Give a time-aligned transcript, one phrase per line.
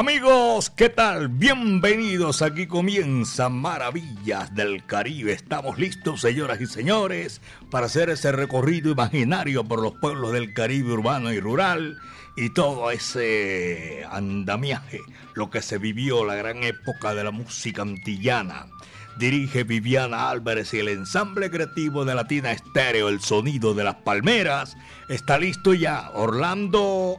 [0.00, 1.28] Amigos, ¿qué tal?
[1.28, 2.40] Bienvenidos.
[2.40, 5.32] Aquí comienza Maravillas del Caribe.
[5.34, 10.94] Estamos listos, señoras y señores, para hacer ese recorrido imaginario por los pueblos del Caribe
[10.94, 11.98] urbano y rural
[12.34, 15.00] y todo ese andamiaje,
[15.34, 18.68] lo que se vivió la gran época de la música antillana.
[19.18, 24.78] Dirige Viviana Álvarez y el ensamble creativo de Latina Estéreo, el sonido de las palmeras.
[25.10, 27.18] Está listo ya Orlando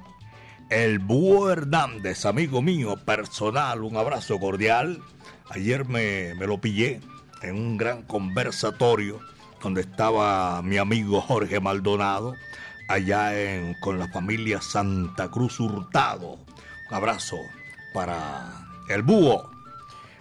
[0.72, 5.02] el Búho Hernández, amigo mío personal, un abrazo cordial.
[5.50, 7.02] Ayer me, me, lo pillé
[7.42, 9.20] en un gran conversatorio
[9.62, 12.36] donde estaba mi amigo Jorge Maldonado,
[12.88, 16.40] allá en, con la familia Santa Cruz Hurtado.
[16.90, 17.38] Un abrazo
[17.94, 19.52] para el Búho.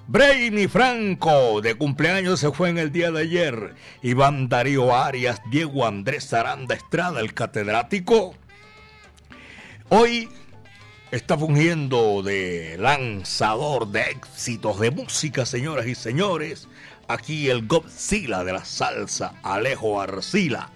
[0.09, 3.77] Brainy Franco, de cumpleaños se fue en el día de ayer.
[4.03, 8.34] Iván Darío Arias, Diego Andrés Aranda Estrada, el catedrático.
[9.91, 10.28] Hoy
[11.11, 16.69] está fungiendo de lanzador de éxitos de música, señoras y señores.
[17.08, 20.70] Aquí el Godzilla de la salsa, Alejo Arcila.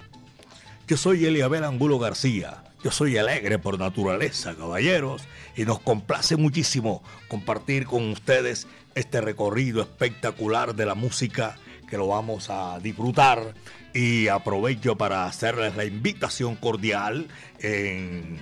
[0.88, 2.64] Yo soy Eliabel Angulo García.
[2.82, 5.22] Yo soy alegre por naturaleza, caballeros,
[5.56, 11.56] y nos complace muchísimo compartir con ustedes este recorrido espectacular de la música
[11.88, 13.54] que lo vamos a disfrutar.
[13.94, 17.28] Y aprovecho para hacerles la invitación cordial
[17.60, 18.38] en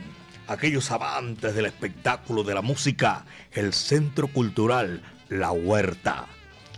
[0.47, 6.27] aquellos amantes del espectáculo de la música, el Centro Cultural La Huerta.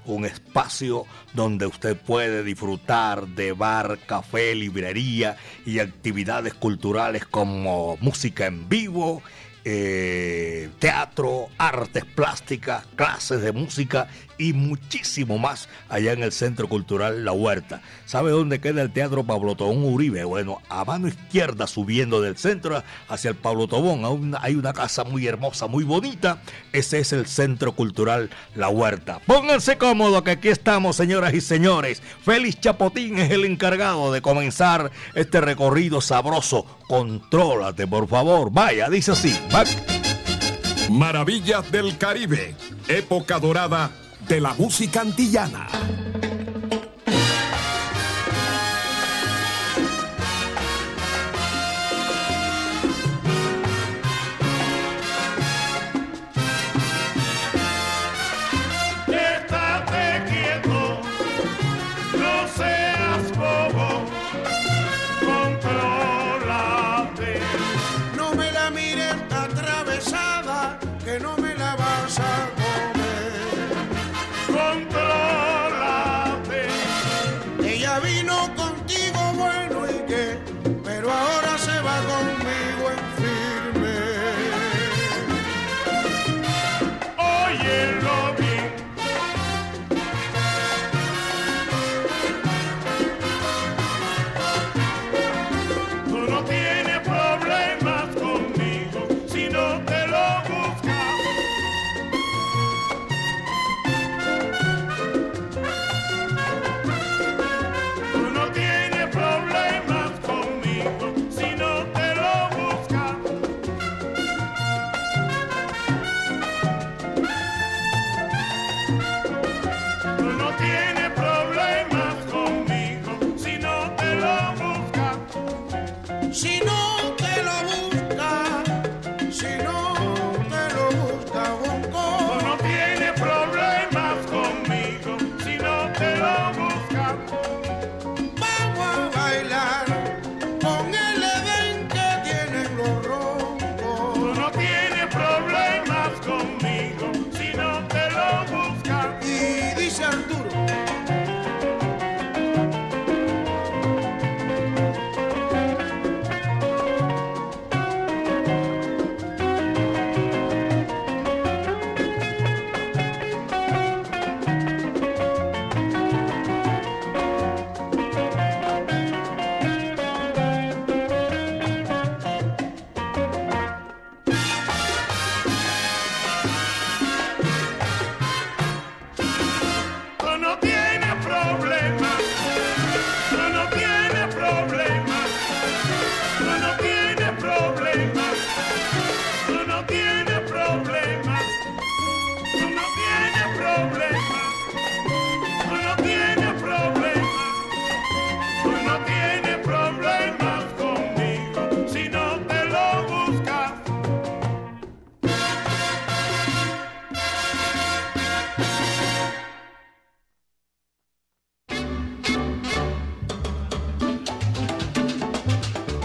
[0.07, 8.47] Un espacio donde usted puede disfrutar de bar, café, librería y actividades culturales como música
[8.47, 9.23] en vivo,
[9.65, 14.09] eh, teatro, artes plásticas, clases de música
[14.39, 17.83] y muchísimo más allá en el Centro Cultural La Huerta.
[18.05, 20.25] ¿Sabe dónde queda el Teatro Pablo Tobón Uribe?
[20.25, 25.27] Bueno, a mano izquierda subiendo del centro hacia el Pablo Tobón hay una casa muy
[25.27, 26.43] hermosa, muy bonita.
[26.73, 29.21] Ese es el Centro Cultural La Huerta.
[29.27, 32.03] Pónganse cómodos que aquí estamos, señoras y señores.
[32.25, 36.67] Félix Chapotín es el encargado de comenzar este recorrido sabroso.
[36.89, 38.51] Contrólate, por favor.
[38.51, 39.35] Vaya, dice así.
[40.91, 42.55] Maravillas del Caribe,
[42.89, 43.91] época dorada
[44.29, 45.67] de la música antillana.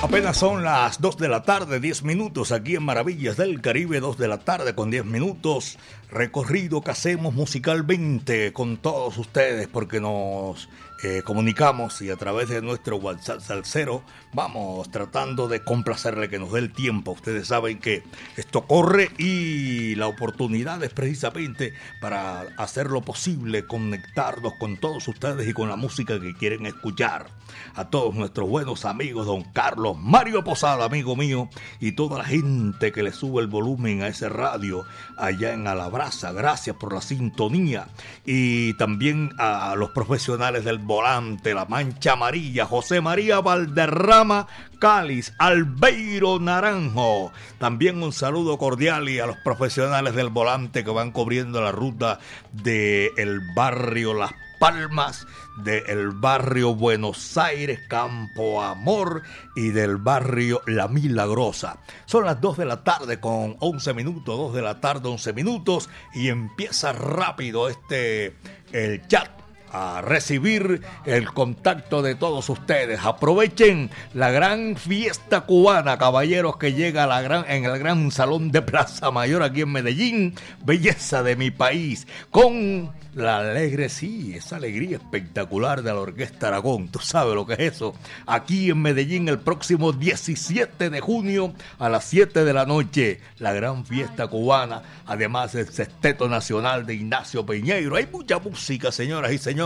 [0.09, 4.17] Apenas son las 2 de la tarde, 10 minutos aquí en Maravillas del Caribe, 2
[4.17, 5.77] de la tarde con 10 minutos.
[6.09, 10.67] Recorrido que hacemos musicalmente con todos ustedes porque nos
[11.01, 14.03] eh, comunicamos y a través de nuestro WhatsApp Salcero
[14.33, 17.11] vamos tratando de complacerle que nos dé el tiempo.
[17.11, 18.03] Ustedes saben que
[18.35, 25.47] esto corre y la oportunidad es precisamente para hacer lo posible, conectarnos con todos ustedes
[25.47, 27.27] y con la música que quieren escuchar.
[27.75, 31.49] A todos nuestros buenos amigos, don Carlos Mario Posada, amigo mío,
[31.79, 34.85] y toda la gente que le sube el volumen a ese radio
[35.17, 36.31] allá en Alabraza.
[36.33, 37.87] Gracias por la sintonía.
[38.25, 44.47] Y también a los profesionales del volante, la mancha amarilla, José María Valderrama
[44.79, 47.31] Cáliz, Albeiro Naranjo.
[47.59, 52.19] También un saludo cordial y a los profesionales del volante que van cubriendo la ruta
[52.51, 55.27] del el barrio Las Palmas,
[55.63, 59.21] del barrio Buenos Aires, Campo Amor
[59.55, 61.77] y del barrio La Milagrosa.
[62.05, 65.87] Son las 2 de la tarde con 11 minutos, 2 de la tarde 11 minutos
[66.15, 68.35] y empieza rápido este
[68.71, 69.38] el chat
[69.71, 72.99] a recibir el contacto de todos ustedes.
[73.03, 77.07] Aprovechen la gran fiesta cubana, caballeros, que llega
[77.47, 82.91] en el gran salón de Plaza Mayor aquí en Medellín, belleza de mi país, con
[83.13, 86.89] la alegre, sí, esa alegría espectacular de la Orquesta Aragón.
[86.89, 87.95] Tú sabes lo que es eso.
[88.25, 93.51] Aquí en Medellín el próximo 17 de junio a las 7 de la noche, la
[93.53, 94.83] gran fiesta cubana.
[95.05, 97.95] Además el Sexteto Nacional de Ignacio Peñeiro.
[97.95, 99.58] Hay mucha música, señoras y señores.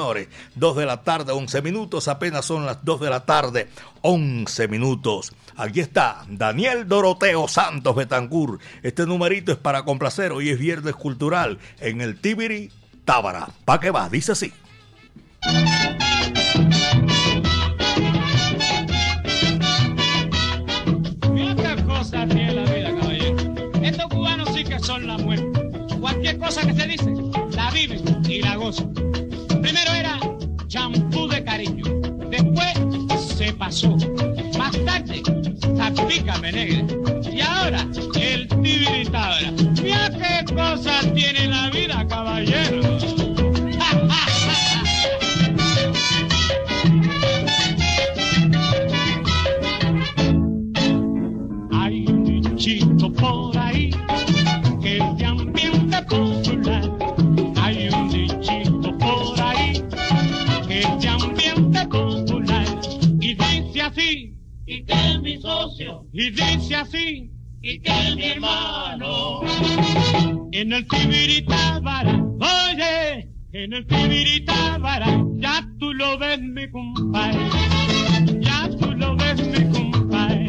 [0.56, 2.07] 2 de la tarde, 11 minutos.
[2.07, 3.69] Apenas son las 2 de la tarde,
[4.01, 5.34] 11 minutos.
[5.56, 8.60] Aquí está Daniel Doroteo Santos Betancur.
[8.81, 10.31] Este numerito es para complacer.
[10.31, 12.72] Hoy es Viernes Cultural en el Tibiri
[13.06, 13.50] Tábara.
[13.66, 14.10] ¿Pa' qué va?
[14.10, 14.51] Dice así.
[24.81, 25.48] Son la muerte.
[26.01, 27.10] Cualquier cosa que se dice,
[27.56, 28.94] la viven y la gozan.
[33.63, 35.24] Más tarde,
[35.77, 36.83] zapícame negra.
[37.31, 37.88] Y ahora,
[38.19, 39.51] el tibiritabra.
[39.81, 43.23] Mira qué cosa tiene la vida, caballero.
[65.44, 67.30] Socio, y dice así,
[67.62, 69.42] y que es mi hermano.
[70.54, 77.50] en el Tibiritábara, oye, en el Tibiritábara, ya tú lo ves mi compadre,
[78.40, 80.47] ya tú lo ves mi compadre.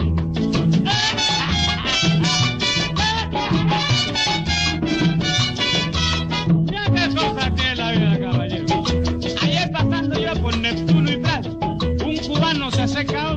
[6.71, 8.85] Ya qué cosa tiene la vida, caballero.
[9.43, 13.34] Ayer pasando yo por Neptuno y Prat, un cubano se acerca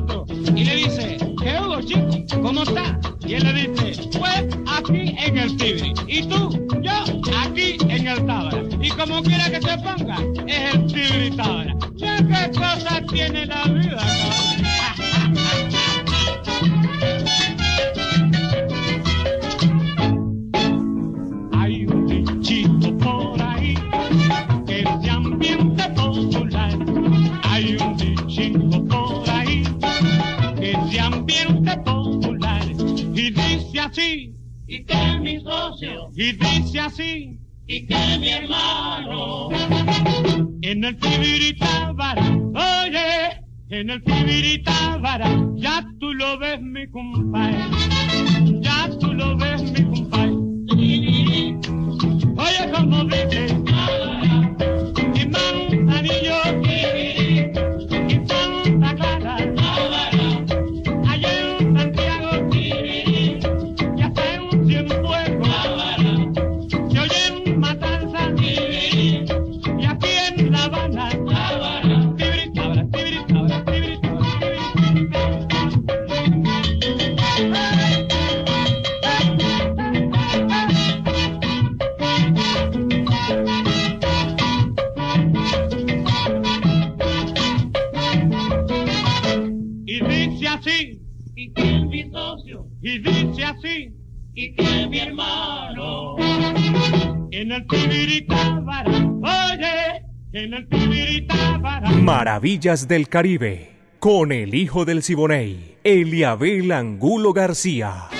[9.80, 10.37] quiera que
[102.58, 103.70] Maravillas del Caribe.
[104.00, 108.17] con el hijo del Siboney, Eliabel Angulo García.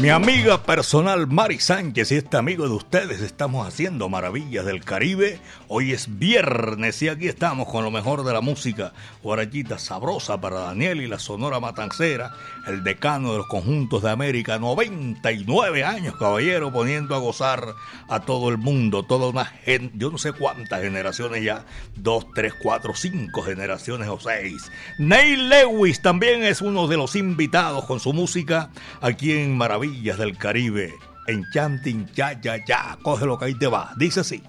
[0.00, 5.40] Mi amiga personal Mari Sánchez y este amigo de ustedes estamos haciendo maravillas del Caribe.
[5.68, 8.92] Hoy es viernes y aquí estamos con lo mejor de la música.
[9.22, 12.34] Guarachita sabrosa para Daniel y la Sonora Matancera,
[12.66, 17.66] el decano de los conjuntos de América, 99 años, caballero, poniendo a gozar
[18.10, 21.64] a todo el mundo, toda una gente, yo no sé cuántas generaciones ya,
[21.96, 24.70] dos, tres, cuatro, cinco generaciones o seis.
[24.98, 30.36] Neil Lewis también es uno de los invitados con su música aquí en Maravillas del
[30.36, 30.94] Caribe.
[31.28, 32.98] Enchanting, ya, ya, ya.
[33.02, 33.92] Coge lo que ahí te va.
[33.96, 34.42] Dice así.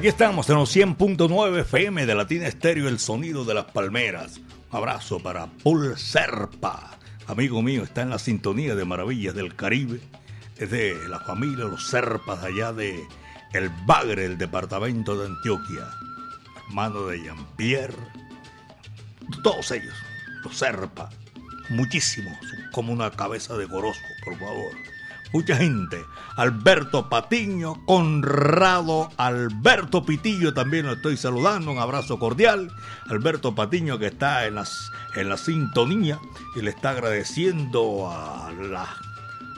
[0.00, 4.38] Aquí estamos en los 100.9 FM de Latina Estéreo, el sonido de las palmeras.
[4.38, 10.00] Un abrazo para Paul Serpa, amigo mío, está en la sintonía de Maravillas del Caribe.
[10.56, 12.98] Es de la familia Los Serpas allá de
[13.52, 15.86] El Bagre, el departamento de Antioquia.
[16.66, 17.92] Hermano de Jean-Pierre.
[19.42, 19.94] Todos ellos,
[20.42, 21.10] los Serpa.
[21.68, 22.38] Muchísimos,
[22.72, 24.72] como una cabeza de goroso, por favor
[25.32, 26.04] mucha gente.
[26.36, 32.72] Alberto Patiño, Conrado, Alberto Pitillo también lo estoy saludando, un abrazo cordial.
[33.08, 36.18] Alberto Patiño que está en, las, en la sintonía
[36.56, 38.88] y le está agradeciendo a, la,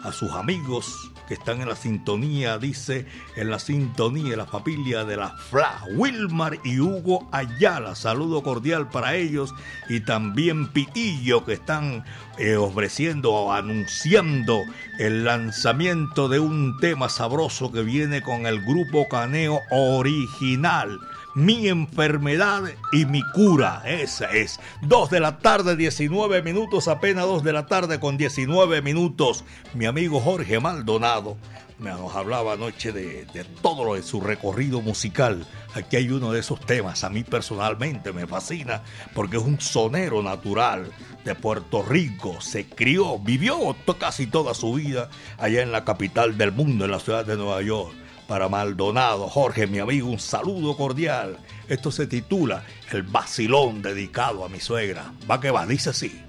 [0.03, 3.07] a sus amigos que están en la sintonía, dice,
[3.37, 7.95] en la sintonía, la familia de la FLA, Wilmar y Hugo Ayala.
[7.95, 9.55] Saludo cordial para ellos
[9.89, 12.05] y también Pitillo que están
[12.39, 14.63] eh, ofreciendo o anunciando
[14.99, 20.99] el lanzamiento de un tema sabroso que viene con el grupo Caneo original
[21.35, 23.83] mi enfermedad y mi cura.
[23.87, 24.61] Esa es.
[24.83, 29.45] Dos de la tarde, 19 minutos, apenas dos de la tarde con 19 minutos.
[29.75, 31.37] Mi amigo Jorge Maldonado
[31.79, 35.45] nos hablaba anoche de, de, todo lo de su recorrido musical.
[35.75, 38.83] Aquí hay uno de esos temas, a mí personalmente me fascina,
[39.15, 40.93] porque es un sonero natural
[41.25, 42.41] de Puerto Rico.
[42.41, 45.09] Se crió, vivió casi toda su vida
[45.39, 49.67] allá en la capital del mundo, en la ciudad de Nueva York para Maldonado, Jorge,
[49.67, 51.39] mi amigo, un saludo cordial.
[51.69, 55.13] Esto se titula El vacilón dedicado a mi suegra.
[55.31, 56.23] Va que va, dice así.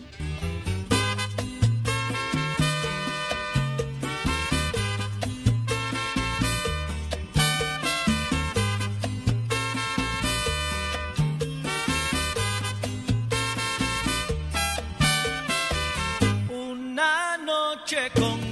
[16.50, 18.43] Una noche con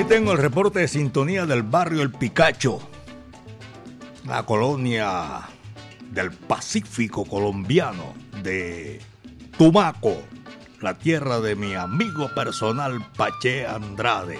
[0.00, 2.80] aquí tengo el reporte de sintonía del barrio El Picacho,
[4.24, 5.42] la colonia
[6.10, 8.98] del Pacífico colombiano de
[9.58, 10.16] Tumaco,
[10.80, 14.38] la tierra de mi amigo personal Pache Andrade.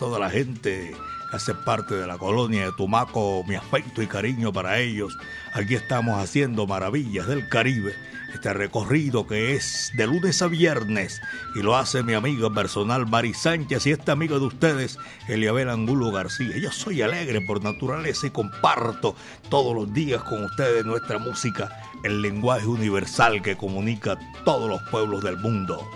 [0.00, 0.92] Toda la gente
[1.30, 5.16] que hace parte de la colonia de Tumaco, mi afecto y cariño para ellos.
[5.52, 7.94] Aquí estamos haciendo maravillas del Caribe
[8.32, 11.20] este recorrido que es de lunes a viernes
[11.54, 16.10] y lo hace mi amigo personal Mari Sánchez y este amigo de ustedes, Eliabel Angulo
[16.10, 16.56] García.
[16.58, 19.16] Yo soy alegre por naturaleza y comparto
[19.48, 24.82] todos los días con ustedes nuestra música, el lenguaje universal que comunica a todos los
[24.90, 25.88] pueblos del mundo.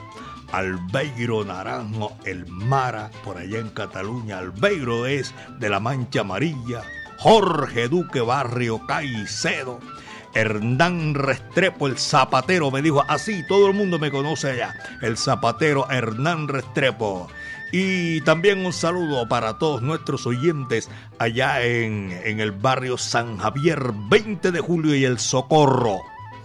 [0.53, 4.39] Albeiro Naranjo, el Mara, por allá en Cataluña.
[4.39, 6.83] Albeiro es de la Mancha Amarilla.
[7.19, 9.81] Jorge Duque Barrio Caicedo
[10.35, 15.91] Hernán Restrepo, el zapatero, me dijo así, todo el mundo me conoce allá, el zapatero
[15.91, 17.29] Hernán Restrepo.
[17.71, 23.93] Y también un saludo para todos nuestros oyentes allá en, en el barrio San Javier,
[24.11, 26.01] 20 de julio y el Socorro.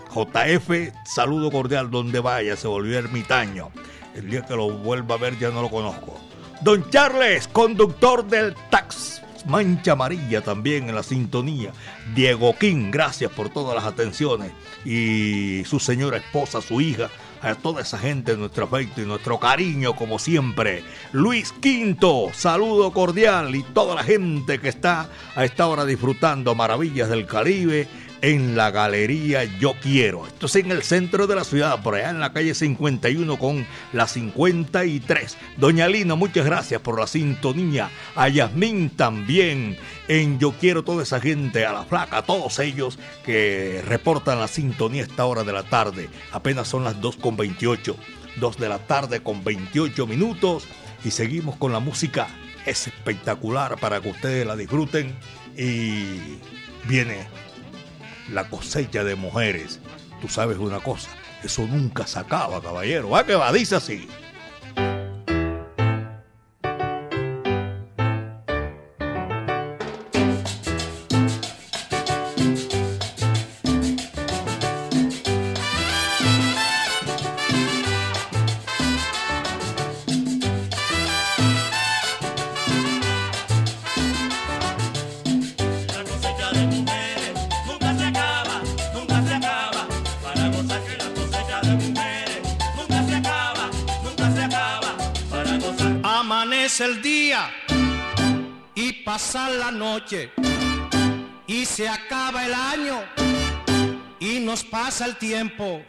[0.10, 3.72] JF, saludo cordial donde vaya, se volvió ermitaño.
[4.16, 6.18] El día que lo vuelva a ver ya no lo conozco.
[6.62, 11.72] Don Charles, conductor del tax Mancha Amarilla también en la sintonía.
[12.16, 14.52] Diego King, gracias por todas las atenciones.
[14.86, 17.10] Y su señora esposa, su hija,
[17.42, 20.84] a toda esa gente, nuestro afecto y nuestro cariño, como siempre.
[21.12, 27.10] Luis Quinto, saludo cordial y toda la gente que está a esta hora disfrutando maravillas
[27.10, 27.88] del Caribe
[28.22, 30.26] en la Galería Yo Quiero.
[30.26, 33.66] Esto es en el centro de la ciudad, por allá en la calle 51 con
[33.94, 35.38] la 53.
[35.58, 37.90] Doña Lina, muchas gracias por la sintonía.
[38.16, 39.78] A Yasmín también
[40.08, 45.04] en Yo Quiero, toda esa gente, a la flaca, todos ellos que reportan la sintonía
[45.04, 46.10] a esta hora de la tarde.
[46.32, 47.96] Apenas son las 2 con 28.
[48.40, 50.68] 2 de la tarde con 28 minutos
[51.04, 52.28] y seguimos con la música.
[52.66, 55.16] Es espectacular para que ustedes la disfruten
[55.56, 56.38] y
[56.88, 57.28] viene
[58.32, 59.80] la cosecha de mujeres.
[60.22, 61.10] Tú sabes una cosa,
[61.44, 63.10] eso nunca se acaba, caballero.
[63.10, 63.52] ¿Va que va?
[63.52, 64.08] Dice así.
[96.68, 97.50] El día
[98.76, 100.32] y pasa la noche
[101.48, 103.04] y se acaba el año
[104.20, 105.82] y nos pasa el tiempo.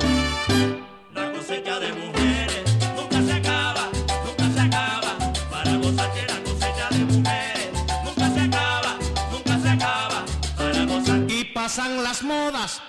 [1.12, 2.62] La cosecha de mujeres
[2.94, 3.88] nunca se acaba,
[4.24, 5.18] nunca se acaba.
[5.50, 7.70] Para gozar que la cosecha de mujeres
[8.04, 8.98] nunca se acaba,
[9.32, 10.24] nunca se acaba.
[10.56, 11.20] Para gozar.
[11.28, 12.82] Y pasan las modas,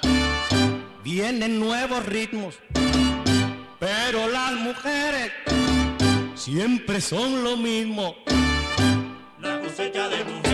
[1.04, 2.60] vienen nuevos ritmos,
[3.80, 5.32] pero las mujeres
[6.50, 8.16] siempre son lo mismo.
[9.40, 10.49] La cosecha de mujeres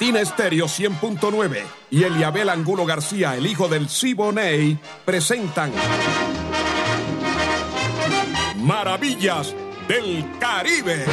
[0.00, 5.72] Latina Estéreo 100.9 y Eliabel Angulo García, el hijo del Siboney, presentan
[8.58, 9.56] Maravillas
[9.88, 11.04] del Caribe.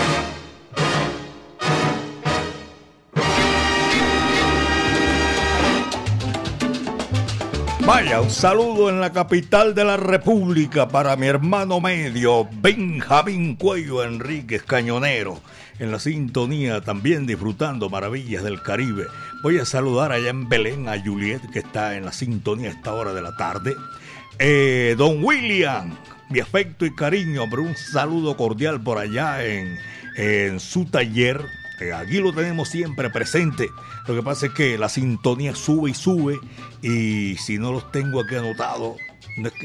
[7.87, 14.03] Vaya, un saludo en la capital de la República para mi hermano medio, Benjamín Cuello
[14.03, 15.39] Enríquez Cañonero,
[15.79, 19.07] en la sintonía también disfrutando maravillas del Caribe.
[19.43, 22.93] Voy a saludar allá en Belén a Juliet, que está en la sintonía a esta
[22.93, 23.75] hora de la tarde.
[24.39, 25.95] Eh, don William,
[26.29, 29.77] mi afecto y cariño, hombre, un saludo cordial por allá en,
[30.17, 31.41] en su taller.
[31.95, 33.69] Aquí lo tenemos siempre presente.
[34.07, 36.39] Lo que pasa es que la sintonía sube y sube
[36.81, 38.97] y si no los tengo aquí anotados,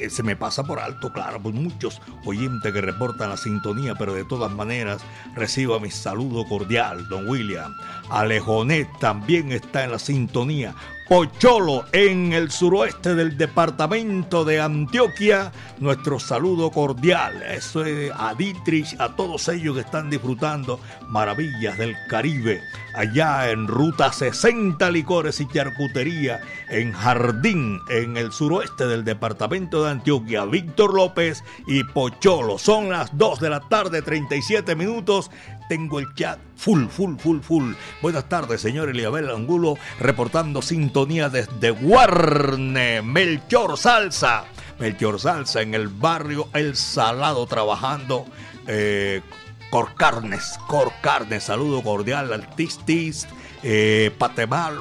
[0.08, 4.24] se me pasa por alto, claro, pues muchos oyentes que reportan la sintonía, pero de
[4.24, 5.02] todas maneras
[5.34, 7.74] recibo mi saludo cordial, don William.
[8.10, 10.74] Alejonet también está en la sintonía.
[11.10, 15.50] Pocholo en el suroeste del departamento de Antioquia.
[15.80, 17.42] Nuestro saludo cordial.
[17.42, 22.60] Eso es a Dietrich, a todos ellos que están disfrutando maravillas del Caribe.
[22.94, 29.90] Allá en Ruta 60 Licores y Charcutería, en Jardín, en el suroeste del departamento de
[29.90, 30.44] Antioquia.
[30.44, 32.56] Víctor López y Pocholo.
[32.56, 35.28] Son las 2 de la tarde, 37 minutos.
[35.70, 37.74] Tengo el chat full, full, full, full.
[38.02, 44.46] Buenas tardes, señor Eliabel Angulo, reportando sintonía desde Guarne, Melchor Salsa.
[44.80, 48.26] Melchor Salsa en el barrio El Salado, trabajando.
[48.66, 49.22] Eh,
[49.70, 53.28] Cor Carnes, Cor Carnes, saludo cordial al Tistis,
[53.62, 54.80] eh, Patemal,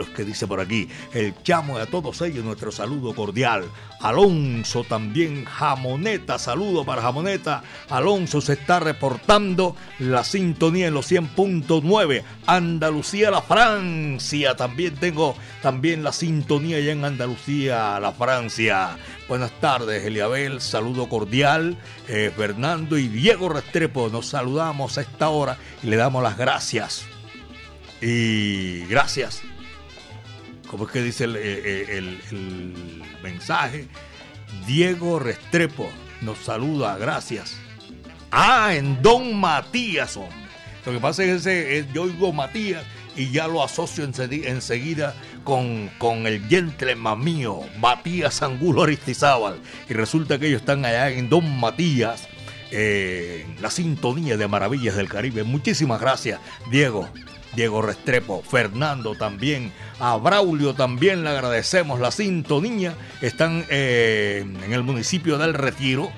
[0.00, 3.64] es que dice por aquí, el chamo y a todos ellos nuestro saludo cordial.
[4.00, 7.62] Alonso también, Jamoneta, saludo para Jamoneta.
[7.90, 12.22] Alonso se está reportando la sintonía en los 100.9.
[12.46, 18.96] Andalucía, la Francia, también tengo también la sintonía allá en Andalucía, la Francia.
[19.28, 21.76] Buenas tardes, Eliabel, saludo cordial.
[22.08, 27.06] Eh, Fernando y Diego Restrepo, nos saludamos a esta hora y le damos las gracias.
[28.00, 29.42] Y gracias.
[30.68, 33.88] ¿Cómo es que dice el, mensaje?
[34.66, 35.88] Diego Restrepo
[36.20, 37.56] nos saluda, gracias.
[38.30, 40.36] Ah, en Don Matías, hombre.
[40.86, 42.84] Lo que pasa es que yo oigo Matías
[43.16, 49.58] y ya lo asocio enseguida con, con el gentleman mío, Matías Angulo Aristizábal.
[49.88, 52.28] Y resulta que ellos están allá en Don Matías,
[52.70, 55.42] eh, la sintonía de Maravillas del Caribe.
[55.42, 57.08] Muchísimas gracias, Diego.
[57.54, 62.94] Diego Restrepo, Fernando también, a Braulio también le agradecemos la sintonía.
[63.20, 66.10] Están eh, en el municipio del Retiro,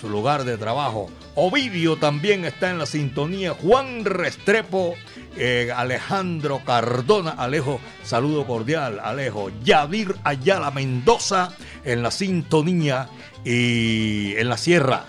[0.00, 1.10] su lugar de trabajo.
[1.36, 3.54] Ovidio también está en la sintonía.
[3.54, 4.94] Juan Restrepo,
[5.36, 9.50] eh, Alejandro Cardona, Alejo, saludo cordial, Alejo.
[9.62, 11.52] Yadir Ayala Mendoza
[11.84, 13.08] en la sintonía
[13.44, 15.06] y en la sierra.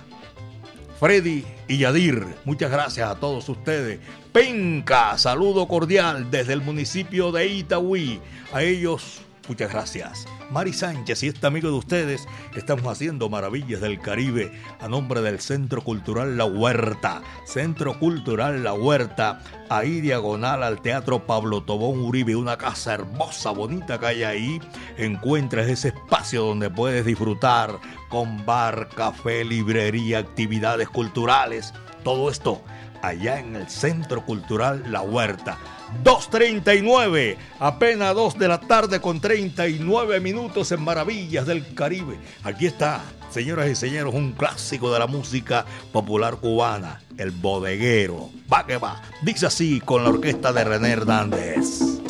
[1.02, 4.00] Freddy y Yadir, muchas gracias a todos ustedes.
[4.32, 8.20] Penca, saludo cordial desde el municipio de Itaúí.
[8.54, 10.26] A ellos, muchas gracias.
[10.50, 15.42] Mari Sánchez y este amigo de ustedes, estamos haciendo maravillas del Caribe a nombre del
[15.42, 17.22] Centro Cultural La Huerta.
[17.46, 24.00] Centro Cultural La Huerta, ahí diagonal al Teatro Pablo Tobón Uribe, una casa hermosa, bonita
[24.00, 24.62] que hay ahí.
[24.96, 31.74] Encuentras ese espacio donde puedes disfrutar con bar, café, librería, actividades culturales.
[32.06, 32.62] Todo esto
[33.02, 35.58] allá en el Centro Cultural La Huerta.
[36.04, 42.18] 2.39, apenas 2 de la tarde con 39 minutos en Maravillas del Caribe.
[42.44, 48.30] Aquí está, señoras y señores, un clásico de la música popular cubana, El Bodeguero.
[48.52, 52.02] Va que va, dice así con la orquesta de René Hernández.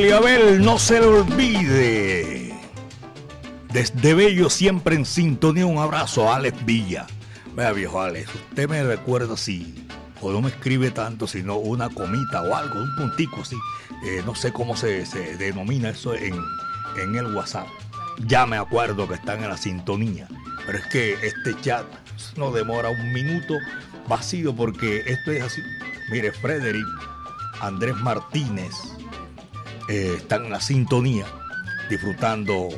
[0.00, 2.54] Eliabel, no se olvide.
[3.70, 7.06] Desde Bello, siempre en sintonía, un abrazo a Alex Villa.
[7.54, 9.86] Vea, viejo Alex, usted me recuerda si,
[10.22, 13.56] o no me escribe tanto, sino una comita o algo, un puntico así.
[14.06, 16.34] Eh, no sé cómo se, se denomina eso en,
[16.96, 17.66] en el WhatsApp.
[18.26, 20.28] Ya me acuerdo que están en la sintonía.
[20.64, 21.84] Pero es que este chat
[22.36, 23.54] no demora un minuto
[24.08, 25.60] vacío porque esto es así.
[26.10, 26.86] Mire, Frederick,
[27.60, 28.74] Andrés Martínez,
[29.90, 31.26] eh, están en la sintonía,
[31.88, 32.68] disfrutando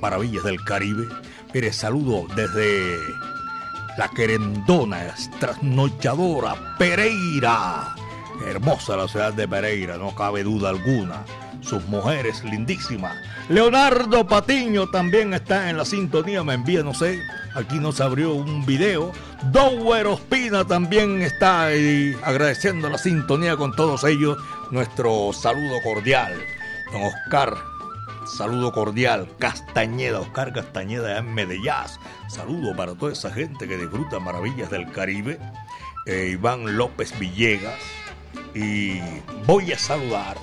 [0.00, 1.08] maravillas del Caribe.
[1.52, 2.96] Mire, saludo desde
[3.98, 7.96] la querendona, trasnochadora, Pereira.
[8.46, 11.24] Hermosa la ciudad de Pereira, no cabe duda alguna.
[11.60, 13.16] Sus mujeres lindísimas.
[13.48, 17.20] Leonardo Patiño también está en la sintonía, me envía, no sé,
[17.56, 19.10] aquí nos abrió un video.
[19.50, 24.38] Dower Ospina también está ahí agradeciendo la sintonía con todos ellos.
[24.70, 26.32] Nuestro saludo cordial.
[26.92, 27.56] Don Oscar,
[28.26, 29.28] saludo cordial.
[29.38, 31.70] Castañeda, Oscar Castañeda en Medellín.
[32.28, 35.38] Saludo para toda esa gente que disfruta maravillas del Caribe.
[36.06, 37.78] Eh, Iván López Villegas.
[38.54, 39.00] Y
[39.46, 40.36] voy a saludar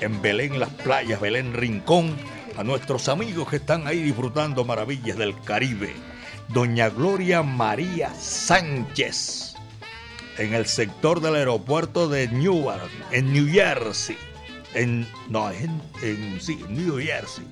[0.00, 2.16] en Belén Las Playas, Belén Rincón,
[2.56, 5.94] a nuestros amigos que están ahí disfrutando maravillas del Caribe.
[6.48, 9.54] Doña Gloria María Sánchez,
[10.38, 14.16] en el sector del aeropuerto de Newark, en New Jersey.
[14.74, 17.44] En, no, en, en sí, New Jersey.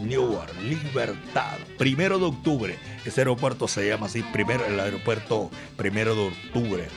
[0.00, 2.78] Newark, Libertad, primero de octubre.
[3.04, 6.88] Ese aeropuerto se llama así, primero, el aeropuerto primero de octubre.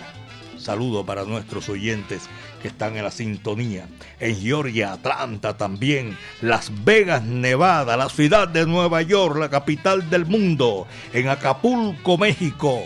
[0.57, 2.29] Saludo para nuestros oyentes
[2.61, 3.87] que están en la sintonía.
[4.21, 6.17] En Georgia, Atlanta también.
[6.41, 10.87] Las Vegas, Nevada, la ciudad de Nueva York, la capital del mundo.
[11.11, 12.83] En Acapulco, México.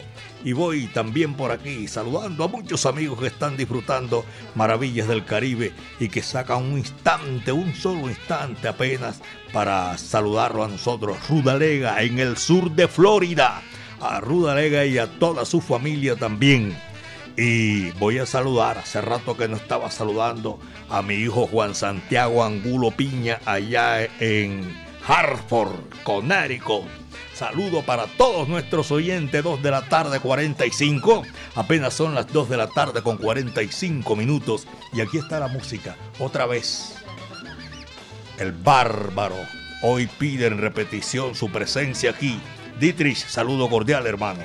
[0.47, 4.23] Y voy también por aquí saludando a muchos amigos que están disfrutando
[4.55, 9.19] maravillas del Caribe y que sacan un instante, un solo instante apenas
[9.51, 11.17] para saludarlo a nosotros.
[11.27, 13.61] Rudalega en el sur de Florida.
[13.99, 16.77] A Rudalega y a toda su familia también.
[17.35, 22.41] Y voy a saludar, hace rato que no estaba saludando a mi hijo Juan Santiago
[22.41, 24.61] Angulo Piña allá en
[25.05, 25.75] Hartford,
[26.05, 26.85] Connecticut.
[27.37, 31.21] Saludo para todos nuestros oyentes, 2 de la tarde 45.
[31.53, 34.65] Apenas son las 2 de la tarde con 45 minutos.
[34.91, 36.95] Y aquí está la música, otra vez.
[38.39, 39.35] El bárbaro
[39.83, 42.39] hoy pide en repetición su presencia aquí.
[42.79, 44.39] Dietrich, saludo cordial hermano.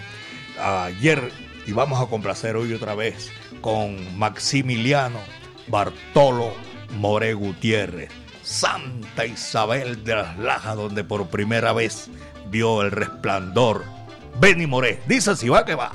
[0.61, 1.33] Ayer
[1.67, 3.31] y vamos a complacer hoy otra vez
[3.63, 5.21] con Maximiliano
[5.67, 6.53] Bartolo
[6.99, 8.11] More Gutiérrez,
[8.43, 12.11] Santa Isabel de las Lajas, donde por primera vez
[12.53, 13.83] vio el resplandor.
[14.39, 15.91] Benny Moré, dice si va que va.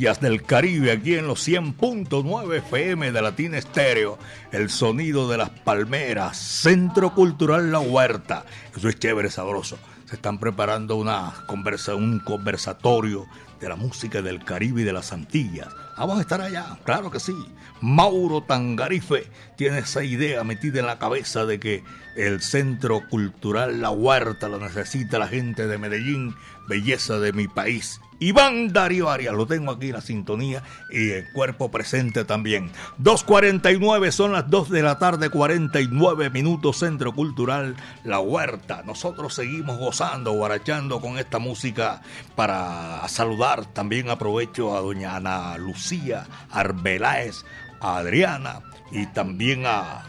[0.00, 4.18] Del Caribe aquí en los 100.9 FM de Latina Estéreo,
[4.50, 8.46] el sonido de las palmeras, Centro Cultural La Huerta.
[8.74, 9.78] Eso es chévere, sabroso.
[10.06, 13.26] Se están preparando una conversa, un conversatorio
[13.60, 15.68] de la música del Caribe y de las Antillas.
[15.98, 17.36] Vamos a estar allá, claro que sí.
[17.82, 19.26] Mauro Tangarife
[19.58, 21.84] tiene esa idea metida en la cabeza de que
[22.16, 26.34] el Centro Cultural La Huerta lo necesita la gente de Medellín,
[26.68, 28.00] belleza de mi país.
[28.20, 32.70] Iván Darío Arias, lo tengo aquí en la sintonía y el cuerpo presente también.
[33.02, 38.82] 2.49 son las 2 de la tarde, 49 minutos, Centro Cultural La Huerta.
[38.84, 42.02] Nosotros seguimos gozando, guarachando con esta música
[42.36, 43.64] para saludar.
[43.64, 47.44] También aprovecho a doña Ana Lucía Arbeláez,
[47.80, 48.60] a Adriana
[48.92, 50.04] y también a,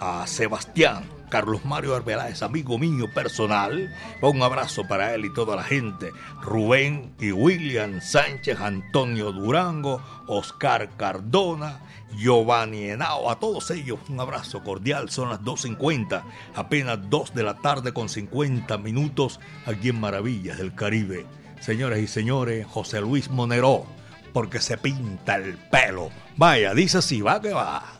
[0.00, 1.19] a Sebastián.
[1.30, 3.94] Carlos Mario Arbeláez, amigo mío personal.
[4.20, 6.10] Un abrazo para él y toda la gente.
[6.42, 11.80] Rubén y William Sánchez, Antonio Durango, Oscar Cardona,
[12.16, 13.30] Giovanni Henao.
[13.30, 15.08] A todos ellos un abrazo cordial.
[15.08, 16.22] Son las 2.50,
[16.56, 21.26] apenas 2 de la tarde con 50 minutos aquí en Maravillas del Caribe.
[21.60, 23.86] Señoras y señores, José Luis Monero,
[24.32, 26.10] porque se pinta el pelo.
[26.36, 27.99] Vaya, dice así, va que va.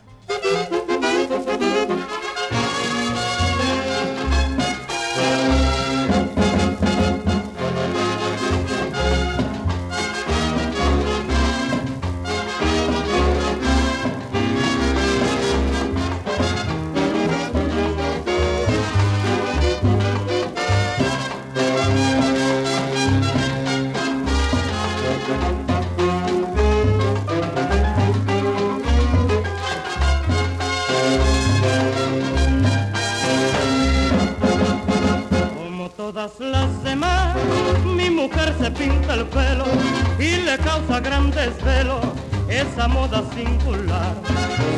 [38.21, 39.65] Mujer se pinta el pelo
[40.19, 42.01] y le causa gran desvelo
[42.49, 44.15] esa moda singular.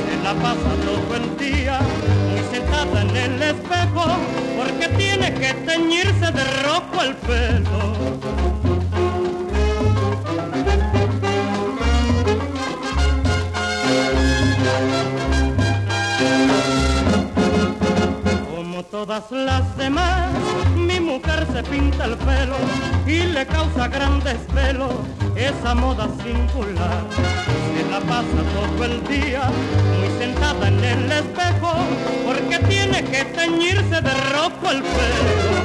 [0.06, 1.80] Se la pasa todo el día
[2.30, 4.04] muy sentada en el espejo
[4.56, 8.71] porque tiene que teñirse de rojo el pelo.
[18.92, 20.30] Todas las demás,
[20.76, 22.56] mi mujer se pinta el pelo
[23.06, 24.90] y le causa gran desvelo
[25.34, 27.02] esa moda singular.
[27.74, 29.50] Se la pasa todo el día
[29.98, 31.72] muy sentada en el espejo
[32.26, 35.61] porque tiene que teñirse de rojo el pelo.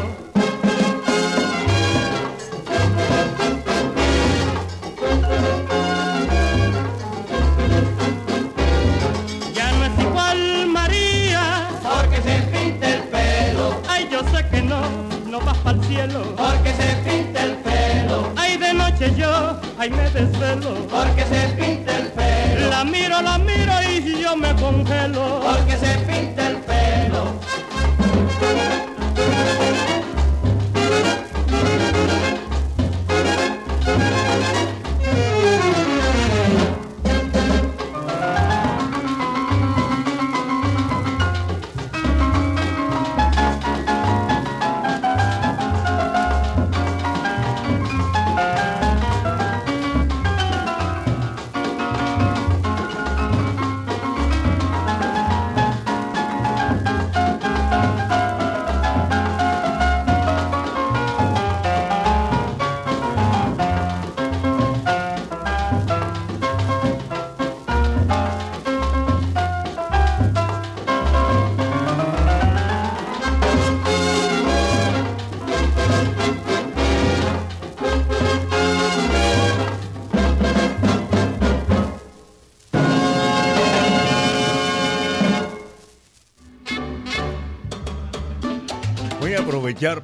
[19.89, 20.87] Me desvelo.
[20.89, 25.41] porque se pinta el pelo, La miro, la miro y yo me congelo.
[25.43, 25.97] porque se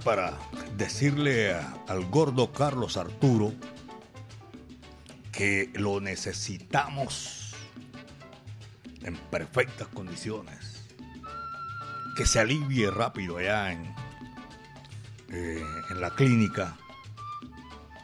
[0.04, 0.38] para
[0.78, 1.56] decirle
[1.88, 3.54] al gordo Carlos Arturo
[5.32, 7.56] que lo necesitamos
[9.02, 10.86] en perfectas condiciones.
[12.16, 13.84] Que se alivie rápido allá en,
[15.30, 16.78] eh, en la clínica.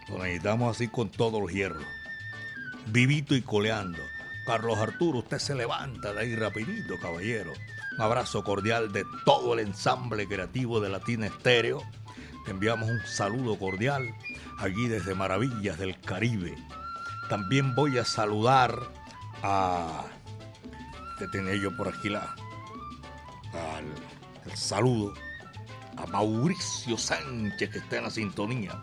[0.10, 1.86] Lo necesitamos así con todos los hierros.
[2.88, 4.00] Vivito y coleando.
[4.48, 7.54] Carlos Arturo, usted se levanta de ahí rapidito, caballero.
[8.00, 11.84] Un abrazo cordial de todo el ensamble creativo de Latina Estéreo.
[12.46, 14.16] Te enviamos un saludo cordial
[14.58, 16.56] allí desde Maravillas del Caribe.
[17.28, 18.74] También voy a saludar
[19.44, 20.06] a...
[21.18, 22.22] Que tenía yo por aquí la...
[23.52, 25.14] al- el saludo
[25.98, 28.82] a Mauricio Sánchez que está en la sintonía.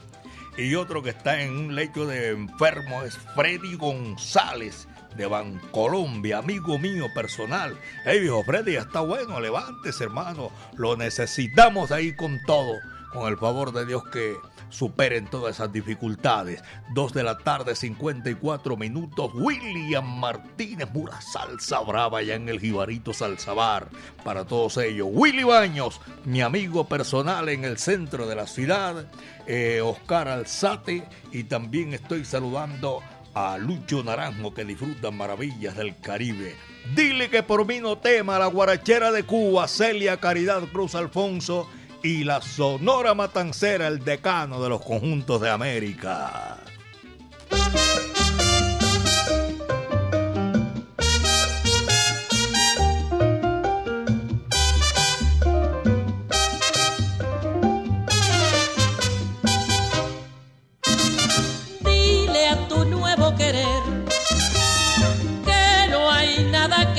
[0.58, 4.86] Y otro que está en un lecho de enfermo es Freddy González
[5.16, 7.76] de Bancolombia, amigo mío personal.
[8.04, 10.50] Hey, viejo Freddy, está bueno, levántese, hermano.
[10.76, 12.74] Lo necesitamos ahí con todo,
[13.12, 14.34] con el favor de Dios que
[14.68, 16.62] superen todas esas dificultades.
[16.92, 19.30] Dos de la tarde, 54 minutos.
[19.34, 23.88] William Martínez, pura salsa brava allá en el Jibarito Salsabar.
[24.24, 25.06] Para todos ellos.
[25.10, 29.06] Willy Baños, mi amigo personal en el centro de la ciudad.
[29.46, 31.04] eh, Oscar Alzate.
[31.32, 33.00] Y también estoy saludando
[33.36, 36.56] a Lucho Naranjo que disfrutan maravillas del Caribe.
[36.94, 41.68] Dile que por mí no tema la guarachera de Cuba, Celia Caridad Cruz Alfonso
[42.02, 46.56] y la Sonora Matancera, el decano de los conjuntos de América.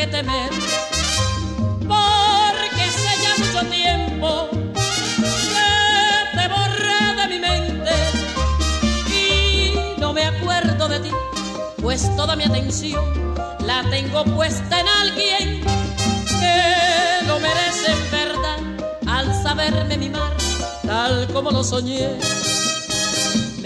[0.07, 0.49] Temer,
[1.87, 4.49] porque hace ya mucho tiempo
[5.21, 7.91] que te borré de mi mente
[9.09, 11.11] y no me acuerdo de ti,
[11.81, 13.03] pues toda mi atención
[13.65, 18.59] la tengo puesta en alguien que lo merece en verdad
[19.07, 20.33] al saberme mimar
[20.85, 22.17] tal como lo soñé.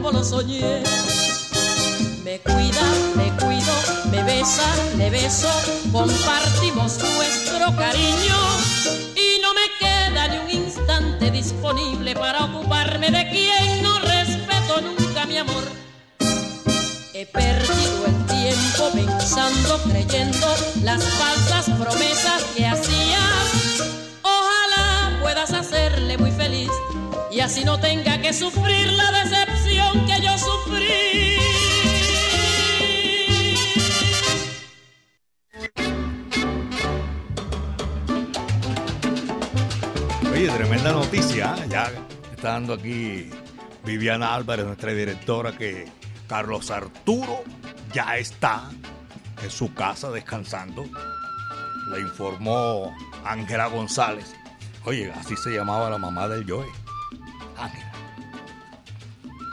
[0.00, 0.82] Como lo soñé.
[2.24, 2.82] Me cuida,
[3.16, 3.72] me cuido,
[4.10, 4.64] me besa,
[4.96, 5.50] le beso,
[5.92, 8.36] compartimos nuestro cariño
[9.14, 15.26] y no me queda ni un instante disponible para ocuparme de quien no respeto nunca
[15.26, 15.64] mi amor.
[17.12, 20.46] He perdido el tiempo pensando, creyendo
[20.82, 23.82] las falsas promesas que hacías.
[24.22, 26.70] Ojalá puedas hacerle muy feliz
[27.30, 29.59] y así no tenga que sufrir la decepción
[41.12, 41.90] Ya
[42.32, 43.30] está dando aquí
[43.84, 45.90] Viviana Álvarez, nuestra directora, que
[46.28, 47.42] Carlos Arturo
[47.92, 48.70] ya está
[49.42, 50.84] en su casa descansando.
[51.92, 52.94] Le informó
[53.24, 54.36] Ángela González.
[54.84, 56.66] Oye, así se llamaba la mamá del Joe.
[57.58, 57.92] Ángela.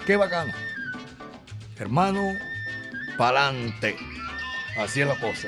[0.05, 0.53] Qué bacano.
[1.79, 2.21] Hermano,
[3.17, 3.97] pa'lante.
[4.79, 5.47] Así es la cosa.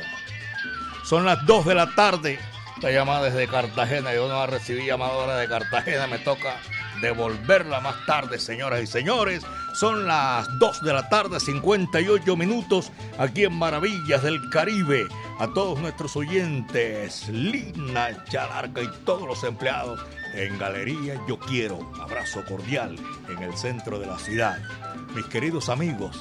[1.06, 2.40] Son las 2 de la tarde.
[2.80, 4.14] Esta llamada desde Cartagena.
[4.14, 6.08] Yo no recibí llamada ahora de Cartagena.
[6.08, 6.62] Me toca
[7.02, 9.46] devolverla más tarde, señoras y señores.
[9.74, 15.10] Son las 2 de la tarde, 58 minutos, aquí en Maravillas del Caribe.
[15.40, 20.00] A todos nuestros oyentes, Lina Chalarca y todos los empleados
[20.34, 21.92] en Galería Yo Quiero.
[22.02, 22.96] Abrazo cordial
[23.28, 24.58] en el centro de la ciudad.
[25.14, 26.18] mis queridos amigos,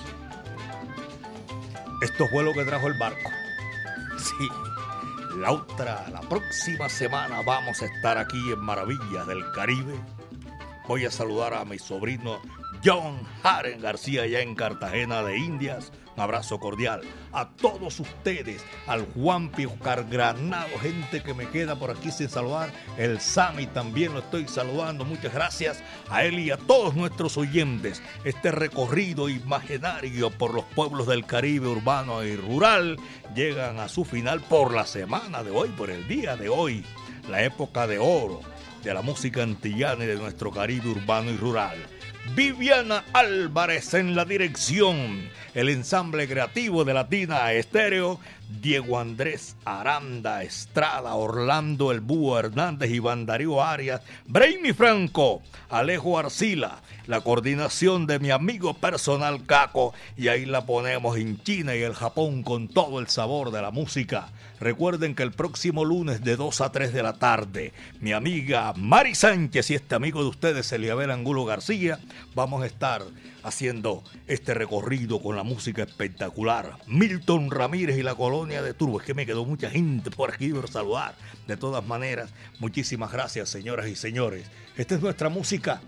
[2.03, 3.31] esto fue lo que trajo el barco.
[4.19, 4.49] Sí,
[5.39, 9.95] la otra, la próxima semana vamos a estar aquí en Maravillas del Caribe.
[10.87, 12.41] Voy a saludar a mi sobrino
[12.85, 15.93] John Haren García allá en Cartagena de Indias.
[16.19, 17.03] Un abrazo cordial
[17.33, 22.73] a todos ustedes, al Juan Oscar Granado, gente que me queda por aquí sin saludar,
[22.97, 28.03] el Sami también lo estoy saludando, muchas gracias a él y a todos nuestros oyentes.
[28.25, 32.99] Este recorrido imaginario por los pueblos del Caribe urbano y rural
[33.37, 36.85] llegan a su final por la semana de hoy, por el día de hoy,
[37.31, 38.41] la época de oro
[38.83, 41.77] de la música antillana y de nuestro Caribe urbano y rural.
[42.35, 51.15] Viviana Álvarez en la dirección, el ensamble creativo de Latina Estéreo, Diego Andrés Aranda Estrada,
[51.15, 58.31] Orlando El Búho Hernández, Iván Darío Arias, Brainy Franco, Alejo Arcila, la coordinación de mi
[58.31, 63.09] amigo personal Caco, y ahí la ponemos en China y el Japón con todo el
[63.09, 64.29] sabor de la música.
[64.61, 69.15] Recuerden que el próximo lunes de 2 a 3 de la tarde, mi amiga Mari
[69.15, 72.01] Sánchez y este amigo de ustedes, Eliabel Angulo García,
[72.35, 73.03] vamos a estar
[73.49, 76.79] haciendo este recorrido con la música espectacular.
[76.87, 79.01] Milton Ramírez y la colonia de Turbo.
[79.01, 81.15] Es que me quedó mucha gente por aquí por saludar.
[81.47, 84.47] De todas maneras, muchísimas gracias, señoras y señores.
[84.77, 85.81] Esta es nuestra música.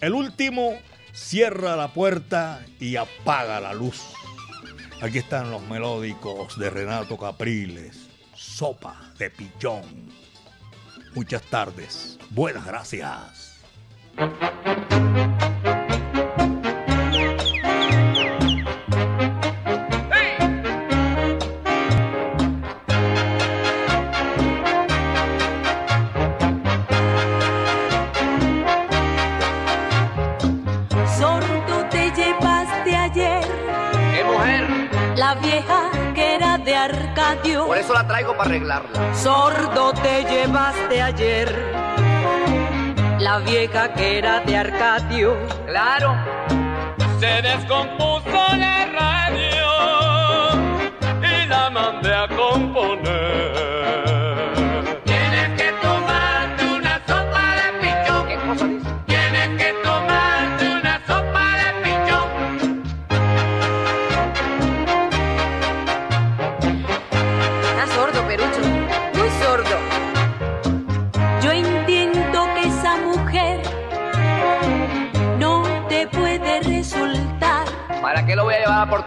[0.00, 0.78] El último
[1.12, 4.02] cierra la puerta y apaga la luz.
[5.00, 8.08] Aquí están los melódicos de Renato Capriles.
[8.34, 10.12] Sopa de pichón.
[11.14, 12.18] Muchas tardes.
[12.30, 13.58] Buenas gracias.
[37.66, 39.14] Por eso la traigo para arreglarla.
[39.14, 41.54] Sordo te llevaste ayer
[43.18, 45.36] la vieja que era de Arcadio.
[45.66, 46.16] Claro.
[47.20, 49.66] Se descompuso la radio
[51.20, 53.67] y la mandé a componer.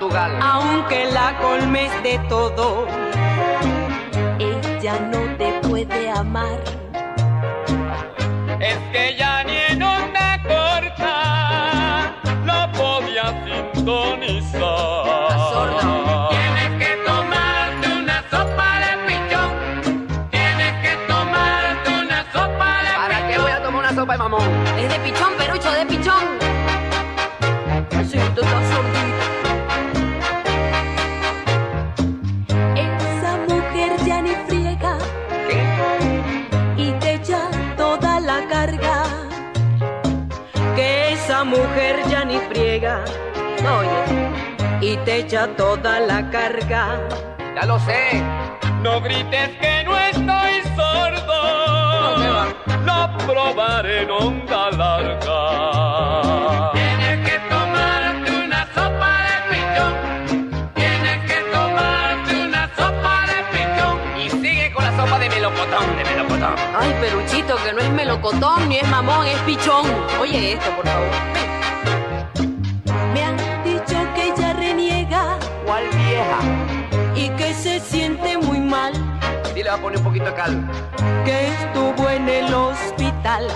[0.01, 0.31] Portugal?
[0.41, 2.87] aunque la colmes de todo.
[4.39, 6.59] Ella no te puede amar.
[8.59, 12.13] Es que ya ni en onda corta
[12.45, 14.59] lo podía sintonizar.
[15.53, 16.29] sordo.
[16.29, 19.51] Tienes que tomarte una sopa de pichón.
[20.31, 24.49] Tienes que tomarte una sopa de ¿Para qué voy a tomar una sopa de mamón?
[24.79, 25.85] Es de pichón, Perucho, de
[41.71, 42.99] mujer ya ni friega,
[43.79, 44.01] oye,
[44.81, 46.99] y te echa toda la carga.
[47.55, 48.21] Ya lo sé.
[48.81, 51.39] No grites que no estoy sordo.
[52.85, 55.39] Lo probaré en onda larga.
[56.73, 59.93] Tienes que tomarte una sopa de pichón.
[60.73, 63.95] Tienes que tomarte una sopa de pichón.
[64.19, 66.55] Y sigue con la sopa de melocotón, de melocotón.
[66.77, 69.85] Ay, Peruchito, que no es melocotón ni es mamón, es pichón.
[70.19, 71.07] Oye esto, por favor.
[79.61, 80.71] Dile, va a poner un poquito de cal.
[81.23, 83.47] que estuvo en el hospital,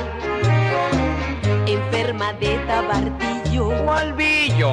[1.65, 3.69] enferma de tabardillo.
[3.83, 4.71] ¿Cuál billo?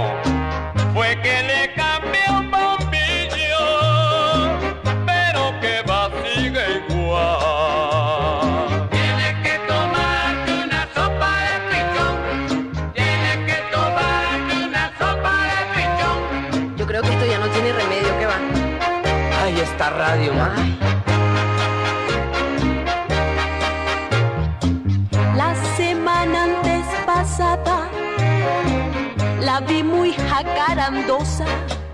[0.93, 1.72] Fue que le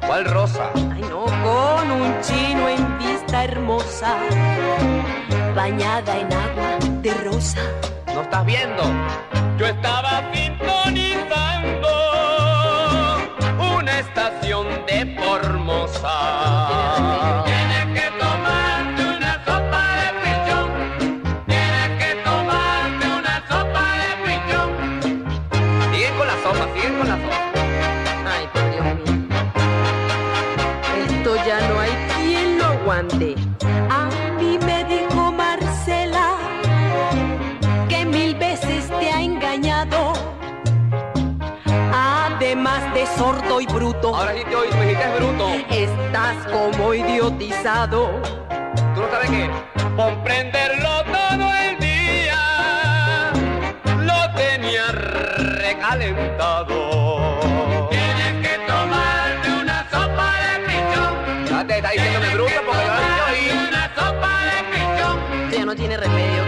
[0.07, 0.70] ¿Cuál rosa?
[0.74, 4.16] Ay, no, con un chino en vista hermosa,
[5.55, 7.61] bañada en agua de rosa.
[8.14, 8.82] ¿No estás viendo?
[9.59, 11.88] Yo estaba sintonizando
[13.76, 17.17] una estación de Formosa.
[44.09, 44.16] Bruto.
[44.16, 45.48] Ahora sí te oí, tú dijiste bruto.
[45.70, 48.11] Estás como idiotizado.
[48.94, 49.50] ¿Tú no sabes qué?
[49.96, 53.32] Comprenderlo todo el día.
[54.00, 54.86] Lo tenía
[55.59, 56.78] recalentado.
[57.90, 61.46] Tienes que tomarte una sopa de pichón.
[61.48, 63.68] Ya te está diciéndome bruto porque yo no te oí.
[63.68, 65.16] Una sopa de pichón.
[65.52, 66.47] Ya no tiene remedio,